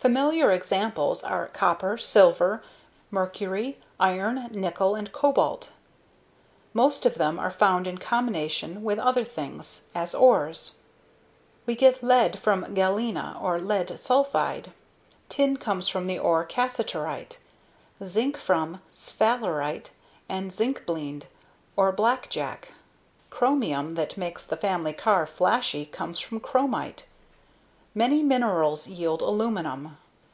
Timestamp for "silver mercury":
1.98-3.78